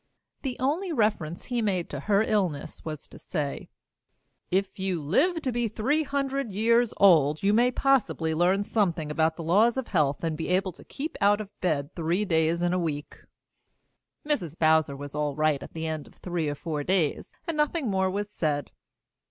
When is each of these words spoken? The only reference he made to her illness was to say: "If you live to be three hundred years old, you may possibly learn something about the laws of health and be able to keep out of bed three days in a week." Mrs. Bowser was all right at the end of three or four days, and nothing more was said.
The 0.41 0.57
only 0.59 0.91
reference 0.91 1.45
he 1.45 1.61
made 1.61 1.87
to 1.91 1.99
her 1.99 2.23
illness 2.23 2.83
was 2.83 3.07
to 3.07 3.19
say: 3.19 3.69
"If 4.49 4.79
you 4.79 4.99
live 4.99 5.43
to 5.43 5.51
be 5.51 5.67
three 5.67 6.01
hundred 6.01 6.51
years 6.51 6.91
old, 6.97 7.43
you 7.43 7.53
may 7.53 7.69
possibly 7.69 8.33
learn 8.33 8.63
something 8.63 9.11
about 9.11 9.35
the 9.35 9.43
laws 9.43 9.77
of 9.77 9.89
health 9.89 10.23
and 10.23 10.35
be 10.35 10.47
able 10.47 10.71
to 10.71 10.83
keep 10.83 11.19
out 11.21 11.39
of 11.39 11.49
bed 11.61 11.93
three 11.93 12.25
days 12.25 12.63
in 12.63 12.73
a 12.73 12.79
week." 12.79 13.19
Mrs. 14.27 14.57
Bowser 14.57 14.95
was 14.97 15.13
all 15.13 15.35
right 15.35 15.61
at 15.61 15.73
the 15.73 15.85
end 15.85 16.07
of 16.07 16.15
three 16.15 16.49
or 16.49 16.55
four 16.55 16.83
days, 16.83 17.31
and 17.45 17.55
nothing 17.55 17.87
more 17.87 18.09
was 18.09 18.27
said. 18.27 18.71